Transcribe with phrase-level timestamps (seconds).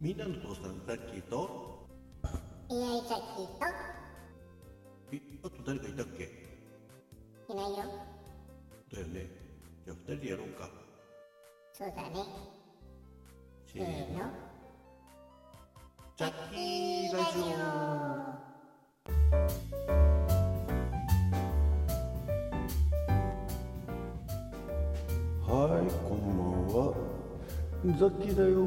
[0.00, 1.86] みんなの父さんザッキーと
[2.70, 3.58] いやいさきと
[5.10, 6.24] えあと誰かいたっけ？
[7.52, 7.76] いないよ。
[8.92, 9.26] だよね。
[9.84, 10.68] じゃあ二人でやろうか。
[11.72, 12.10] そうだね。
[13.66, 13.86] せーの。
[13.88, 14.30] せーの
[16.16, 17.38] ザッキーラジ
[18.44, 18.47] オ
[27.84, 28.66] ザッキーだよ。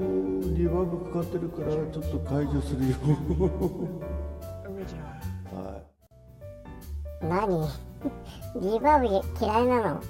[0.55, 2.95] リバーブかかってるからちょっと解除するよ.
[5.53, 5.81] は
[7.21, 7.25] い。
[7.25, 7.67] 何？
[8.61, 10.01] リバーブ嫌いなの？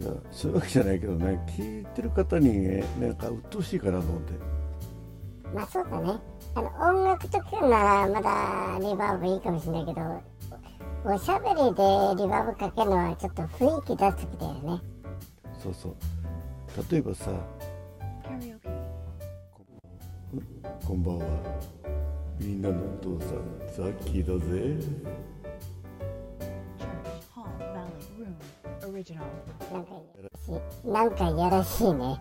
[0.00, 1.44] いやそういうわけじゃないけどね。
[1.48, 4.32] 聞いてる方にねなんか鬱陶しいかなと思って。
[5.52, 6.18] まあそうだね。
[6.54, 6.68] あの
[7.00, 10.00] 音楽とかならまだリバーブいいかもしれないけど
[11.04, 11.62] おしゃべりで
[12.22, 14.80] リバーブかけるのはちょっと雰囲気出す時だよね。
[15.58, 15.96] そうそう
[16.90, 17.32] 例えばさ
[20.86, 21.24] こんばんは。
[22.38, 23.38] みんなのお父さん
[23.76, 24.76] ザッキーだぜ。
[30.84, 32.18] なんかいやらしいね。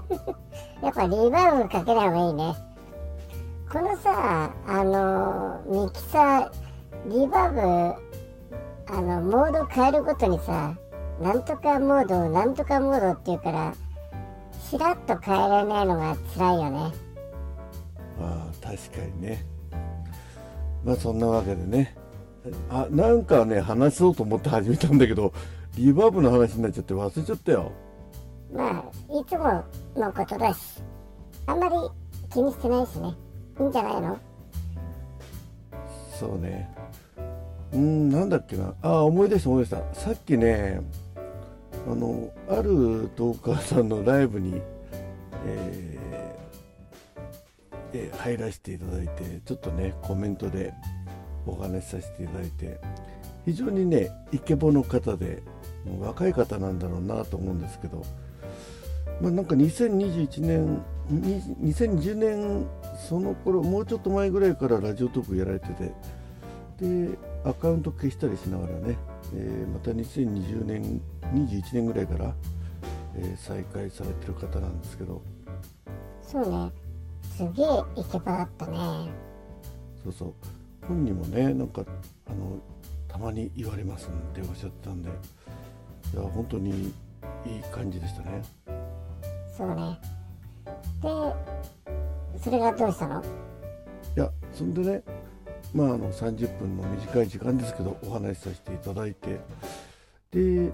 [0.82, 2.56] やっぱリバーブかけない方がいいね。
[3.70, 7.96] このさあのミキサーリバー
[8.86, 10.74] ブあのモード変えるごとにさ
[11.20, 13.74] なんとかモードなんとかモードっていうから
[14.70, 16.92] しらっと変えられないのが辛いよね。
[18.20, 19.44] ああ確かにね。
[20.84, 21.94] まあそんなわけでね。
[22.70, 25.32] あなんかね話そうと思って始めたんだけど
[25.76, 27.72] リバーブの話になっちゃって忘れちゃったよ。
[28.52, 29.64] まあいつも
[29.96, 30.82] のことだし
[31.46, 31.76] あんまり
[32.32, 33.14] 気にしてないしね。
[33.60, 34.18] いいんじゃないの？
[36.18, 36.74] そうね。
[37.72, 38.74] うんなんだっけな。
[38.82, 39.94] ああ思い出した思い出した。
[39.94, 40.80] さっきね
[41.86, 44.60] あのあるトーカーさんのライブに、
[45.46, 46.02] えー
[47.94, 50.72] えー入らせていただいてちょっとねコメントで
[51.46, 52.80] お話しさせていただいて
[53.44, 55.42] 非常にねイケボの方で
[56.00, 58.02] 若い方なんだろうなと思うんですけど
[59.20, 62.66] まあなんか2021年2010年
[63.08, 65.92] その頃もうちょっと前ぐらいからラジオトークやられてて
[66.80, 68.96] でアカウント消したりしながらね、
[69.34, 71.00] えーまた2020年
[71.32, 72.34] 21年ぐらいから、
[73.16, 75.22] えー再開されてる方なんですけど。
[76.22, 76.70] そうね
[77.36, 77.66] すげえ
[77.96, 78.78] イケボだったね。
[80.02, 80.34] そうそう。
[80.86, 81.84] 本人もねなんか
[82.26, 82.58] あの
[83.08, 85.10] たまに言われますっておっしゃってたんで。
[85.10, 86.92] いや本当にいい
[87.72, 88.42] 感じでしたね。
[89.56, 89.98] そうね。
[91.02, 91.08] で
[92.38, 93.22] それがどうしたの？
[94.16, 95.02] いやそんでね
[95.72, 99.28] まああの30分の短い時間ですけどお話しさせていただいて。
[99.28, 99.40] で、
[100.34, 100.70] え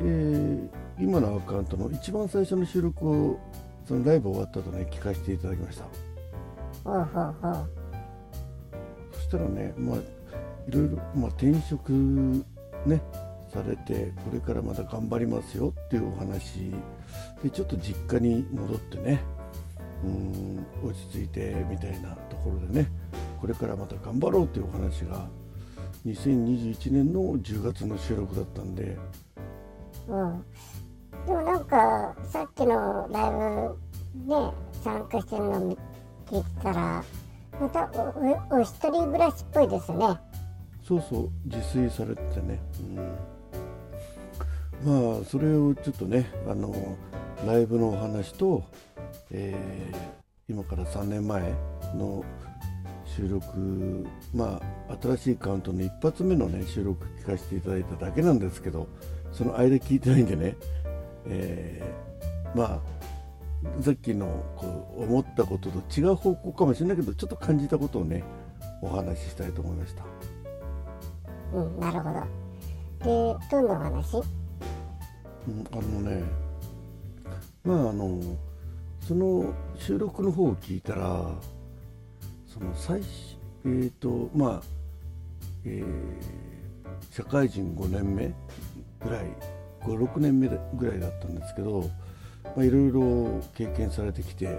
[0.00, 0.68] ー
[0.98, 3.40] 今のアカウントの一番最初の収録を
[3.86, 5.84] そのライブ終わった後ね聞かせていただきました。
[9.12, 10.00] そしたらねまあい
[10.68, 11.92] ろいろ、まあ、転職
[12.86, 13.02] ね
[13.52, 16.72] されてこれからまた頑張りますよっていうお話。
[17.42, 19.20] でちょっと実家に戻ってね
[20.04, 22.90] うん落ち着いてみたいなところでね
[23.42, 25.26] これからまた頑張ろうっていうお話が
[26.06, 28.96] 2021年の10月の収録だったんで。
[30.06, 30.44] うん。
[31.26, 34.52] でもなんかさっきのライブね
[34.84, 35.76] 参加してるの
[36.26, 37.04] 聞いてたら
[37.60, 40.06] またおおお一人暮らしっぽいですね。
[40.86, 42.60] そうそう自炊されててね、
[44.84, 46.72] うん、まあそれをちょっとねあの
[47.44, 48.62] ライブのお話と、
[49.32, 50.22] えー
[50.52, 51.54] 今から3年前
[51.94, 52.22] の
[53.22, 58.88] 収録まあ新しいカウントの一発目のね収録聞かせていただいただけなんですけど
[59.32, 60.56] その間聞いてないんでね、
[61.26, 62.80] えーまあ
[63.80, 68.24] さっきのこう思ったことと違う方向かもしれないけどちょっと感じたことをね
[68.82, 70.02] お話ししたいと思いました。
[71.54, 74.16] うんなるほどでどんなお話？
[74.16, 76.22] うんあのね
[77.64, 78.20] まああの
[79.00, 81.30] その収録の方を聞いたら
[82.52, 83.08] その最初
[83.64, 84.62] えっ、とまあ、
[85.64, 86.42] えー
[87.10, 88.32] 社会人5年目
[89.04, 89.26] ぐらい
[89.82, 91.90] 56年目ぐらいだったんですけど、
[92.56, 94.58] まあ、いろいろ経験されてきて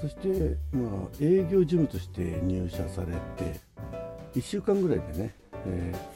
[0.00, 3.12] そして、まあ、営業事務として入社され
[3.42, 3.60] て
[4.34, 5.34] 1週間ぐらいでね、
[5.66, 6.14] えー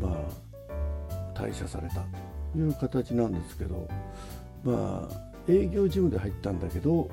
[0.00, 0.50] まあ
[1.34, 2.04] 退社された
[2.52, 3.88] という形なんですけど
[4.64, 7.10] まあ営業事務で入ったんだけど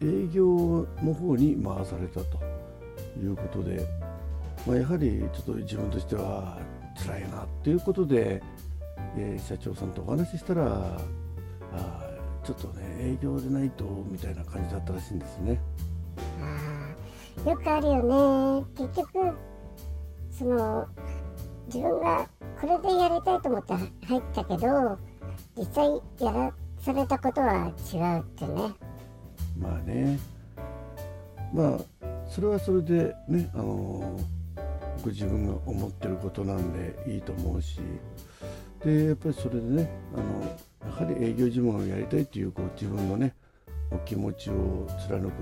[0.00, 2.38] 営業の方に回されたと
[3.20, 3.84] いうことで、
[4.66, 6.58] まあ、やはりちょっと自分としては
[6.96, 8.42] 辛いなっていうことで、
[9.16, 10.96] えー社長さんとお話ししたら
[11.72, 12.10] あ
[12.44, 15.60] ちょっとね営業でないとみたいな感じだったらしいんですね。
[16.40, 18.66] あよくあるよね。
[18.76, 19.36] 結局
[20.30, 20.86] その
[21.66, 22.28] 自分が
[22.60, 23.74] これでやりたいと思って
[24.06, 24.98] 入ったけど
[25.56, 25.90] 実際
[26.20, 28.87] やらされたことは違うってね。
[29.58, 30.18] まあね。
[31.52, 34.18] まあそれはそれでねあの
[35.02, 37.80] ご自分が思ってることなんでいいと思うし。
[38.84, 43.34] でやっぱりそれでねあのやはり営業事務をやりたいっていうこう自分のね
[43.90, 45.32] お気持ちを貫く。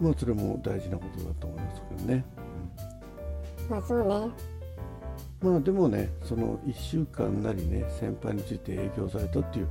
[0.00, 2.24] まあそれも大事なことだと思いますけどね。
[3.70, 4.32] まあそうね。
[5.40, 9.68] まあでもねその1週間なりね先輩について営業されたっていう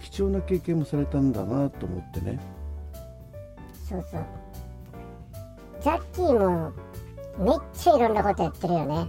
[0.00, 2.38] 貴重な経験もされたんだなと思ってね
[3.88, 4.24] そうそう。
[5.80, 6.72] ザッキーも
[7.38, 9.06] めっちゃいろんなことやってるよね。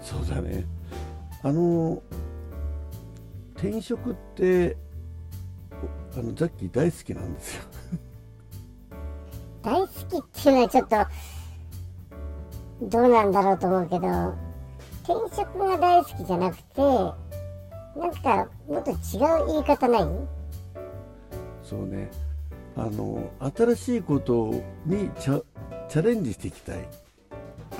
[0.00, 0.64] そうだね。
[1.42, 2.00] あの
[3.56, 4.76] 転職って
[6.14, 7.62] おあのザッキー大好きなんですよ。
[9.62, 10.96] 大好きっていうのはちょっと
[12.82, 14.34] どうなんだろうと思うけど
[15.04, 20.08] 転職が大好きじゃなくてなんかもっと違う言い方ない？
[21.62, 22.10] そうね
[22.76, 24.52] あの新しいこと
[24.86, 25.42] にチャ
[25.88, 26.88] チャレンジしていきたい。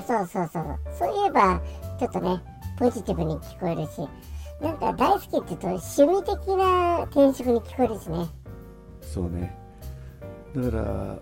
[0.06, 0.78] そうそうそう。
[0.98, 1.60] そういえば
[1.98, 2.42] ちょっとね
[2.78, 4.08] ポジティブに聞こえるし
[4.60, 8.26] なんか大好きって言うと趣味的な転職に聞こえるしね。
[9.00, 9.56] そうね。
[10.54, 11.18] だから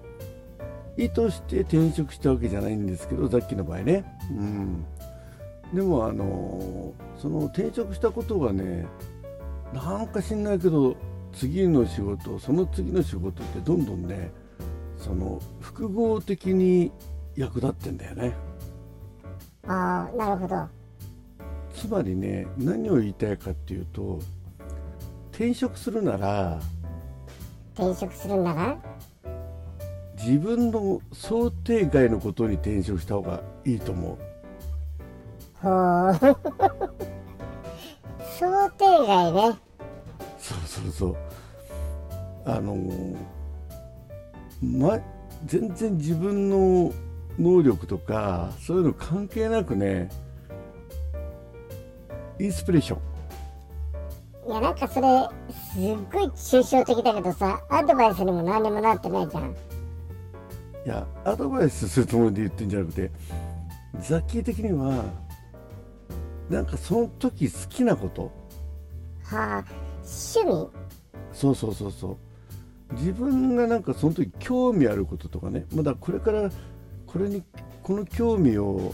[0.96, 4.04] 意図して転職したわけじゃないんですけどさっきの場合ね。
[4.30, 4.84] うん。
[5.72, 8.86] でもあのその転職したことがね
[9.72, 10.96] なんか知んないけど
[11.32, 14.30] 次の仕事その次の仕事ってどんどんね
[14.96, 16.92] その複合的に
[17.36, 18.34] 役立ってんだよね。
[19.66, 20.68] ああなるほど。
[21.74, 24.20] つまりね何を言いたいかっていうと
[25.32, 26.60] 転職するなら
[27.74, 28.54] 転職するな。
[28.54, 28.78] ら
[30.22, 34.18] 自分の想定外のことに転職した方がいいと思う。
[35.62, 36.14] ほう
[38.38, 39.69] 想定外ね
[40.82, 41.16] そうそうそう
[42.46, 42.76] あの
[44.62, 44.98] ま
[45.46, 46.92] 全然自分の
[47.38, 50.10] 能力とかそういうの関係なくね
[52.38, 53.00] インスピレーション。
[54.48, 59.54] いやなんかそれすっごい抽象的だけどさアドバイスにも何にもなってないじゃん。
[60.86, 63.10] いやアドバイスするつもりで言ってんじゃなくて
[64.00, 65.04] ザッキー的には
[66.48, 68.32] なんかその時好きなこと
[69.36, 69.64] はあ
[70.02, 70.70] 趣味？
[71.32, 72.16] そうそうそうそう。
[72.94, 76.50] 自分がなんかその時興味あることとかねまだこれから
[77.06, 77.44] これに
[77.84, 78.92] この興味を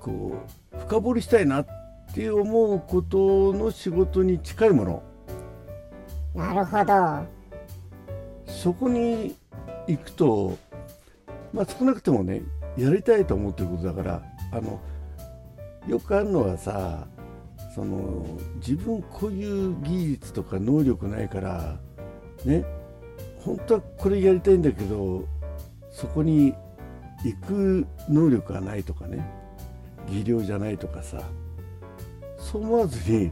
[0.00, 0.34] こ
[0.74, 1.66] う深掘りしたいなっ
[2.14, 5.02] て思うことの仕事に近いもの。
[6.34, 7.26] なるほど。
[8.46, 9.36] そこに
[9.86, 10.56] 行くと
[11.52, 12.42] まあ少なくともね
[12.78, 14.22] やりたいと思ってることだから
[14.52, 14.80] あの
[15.86, 17.06] よくあるのはさ
[17.78, 18.26] その
[18.56, 21.78] 自分こういう技術とか能力ないから
[22.44, 22.64] ね
[23.38, 25.24] 本当はこれやりたいんだけど
[25.92, 26.52] そこに
[27.24, 29.24] 行く能力がないとかね
[30.10, 31.22] 技量じゃないとかさ
[32.36, 33.30] そう思わずに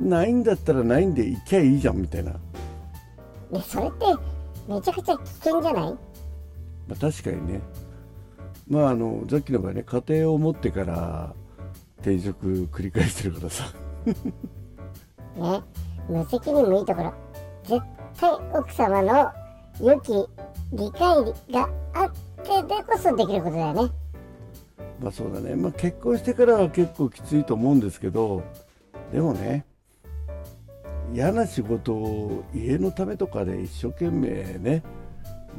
[0.00, 2.32] ないんだったらないんで行きゃいいじゃんみたいな、
[3.52, 4.06] まねそれって
[4.66, 5.94] めちゃくちゃ危険じゃない？
[6.90, 7.60] あ、確かにね。
[8.68, 11.32] まああのさっきの場合ね家庭を持ってから
[11.98, 13.72] 転職繰り返してるからさ
[15.36, 15.62] ね
[16.08, 17.12] 無責任もいいところ。
[17.64, 17.80] 絶
[18.20, 19.32] 対奥様の
[19.80, 20.12] 良き
[20.72, 22.10] 理解があっ
[22.42, 23.90] てでこそできることだよね。
[25.00, 28.42] まあそうだね、まあ、結婚してからは結構きついと思うんですけど
[29.12, 29.64] でもね
[31.12, 34.82] 嫌な仕事を家のためとかで一生懸命ね、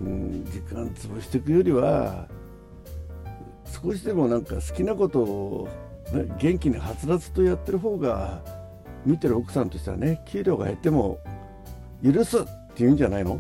[0.02, 2.28] うん、時間潰していくよりは
[3.66, 5.68] 少しでもなんか好きなことを、
[6.38, 8.42] 元気にはつらつとやってる方が
[9.06, 11.20] 見てる奥さんとしてはね給料が減っても
[12.04, 13.40] 許すって言うんじゃないの？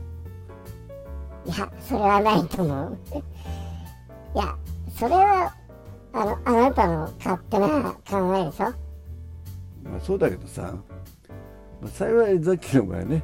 [1.45, 2.97] いやそれはないと思う。
[4.35, 4.55] いや
[4.97, 5.53] それは
[6.13, 7.67] あのあなたの勝手な
[8.09, 8.65] 考えでしょ？
[9.83, 10.73] まあ、そうだけどさ、
[11.81, 13.23] まあ、幸いさっきの場合ね、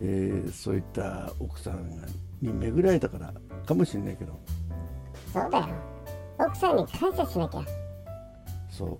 [0.00, 2.06] えーそういった奥さんが
[2.40, 3.32] に巡られたから
[3.66, 4.38] かもしれないけど。
[5.32, 5.66] そうだよ。
[6.38, 7.60] 奥さんに感謝しなきゃ
[8.76, 8.98] そう。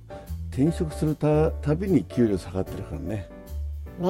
[0.50, 3.28] 転職するたたびに給料下がってるからね。
[3.98, 4.08] ね。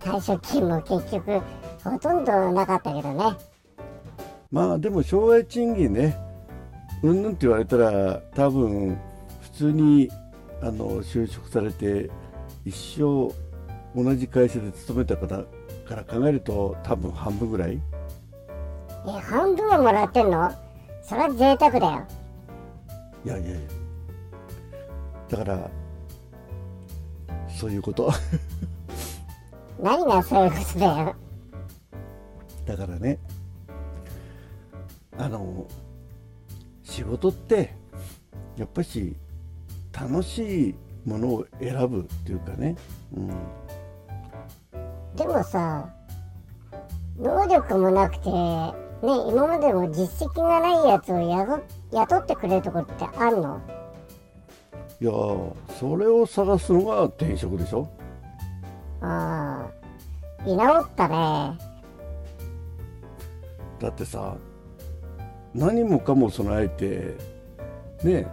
[0.00, 1.40] 退職金も結局
[1.84, 3.36] ほとんどなかったけどね。
[4.50, 6.16] まあでも障害賃金ね
[7.02, 8.98] うんぬんって言われたら多分
[9.42, 10.08] 普通に
[10.62, 12.08] あの就職されて
[12.64, 13.30] 一生
[13.94, 15.44] 同じ会社で勤めた方か
[15.96, 17.78] ら考えると多分半分ぐらい。
[19.06, 20.50] え半分はもらってんの？
[21.02, 22.06] それは贅沢だよ。
[23.24, 23.58] いやいやいや
[25.28, 25.70] だから
[27.48, 28.10] そういうこと。
[29.80, 31.14] 何がそういうことだよ。
[32.66, 33.18] だからね
[35.16, 35.66] あの
[36.82, 37.74] 仕事って
[38.56, 39.16] やっぱし
[39.92, 40.74] 楽しい
[41.08, 42.76] ものを選ぶっていうかね、
[43.16, 43.28] うん、
[45.16, 45.88] でもさ
[47.18, 53.77] 能力もなくてね今までも実績がないやつを雇雇ってくれるところってあるの？
[55.00, 57.88] いやーそれを探すのが転職でしょ？
[59.00, 59.68] あ
[60.44, 61.58] あ居直ったね。
[63.78, 64.36] だってさ
[65.54, 67.16] 何もかも備えて
[68.02, 68.26] ね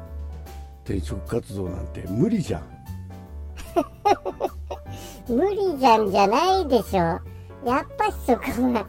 [0.83, 2.63] 転職活動なんて無理じゃん。
[5.29, 6.97] 無理じゃんじゃないでしょ。
[6.99, 7.21] や
[7.83, 8.85] っぱしそこはね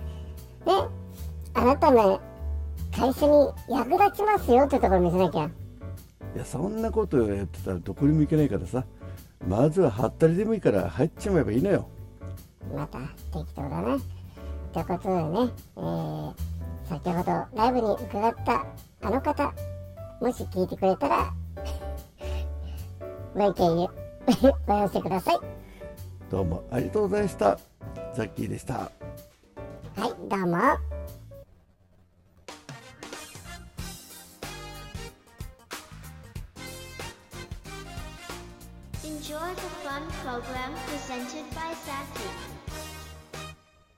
[1.54, 2.20] あなたの
[2.94, 3.32] 会社に
[3.68, 5.50] 役立ちますよってところ見せなきゃ
[6.36, 8.84] いやそんなことやってたらどこにも行けないからさ。
[9.48, 11.88] まずははったりでもいいから入っちまえばいいのよ。
[12.74, 12.98] また
[13.32, 13.96] 適当だね
[14.72, 16.32] ということでね、えー
[16.88, 18.64] 先ほどライブに伺った
[19.02, 19.52] あの方
[20.20, 21.34] もし聞いてくれたら
[23.34, 23.88] ご意見
[24.68, 25.40] ご寄せください。
[26.30, 27.58] どうもありがとうございました。
[28.14, 28.74] ザッキーでした。
[28.74, 28.90] は
[30.06, 30.95] いどうも
[39.96, 42.55] fun program presented by Zaki.